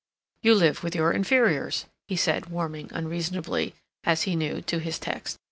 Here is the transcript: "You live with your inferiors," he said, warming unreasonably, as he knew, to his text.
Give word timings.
"You 0.41 0.55
live 0.55 0.83
with 0.83 0.95
your 0.95 1.11
inferiors," 1.13 1.85
he 2.07 2.15
said, 2.15 2.47
warming 2.47 2.89
unreasonably, 2.91 3.75
as 4.03 4.23
he 4.23 4.35
knew, 4.35 4.63
to 4.63 4.79
his 4.79 4.97
text. 4.97 5.37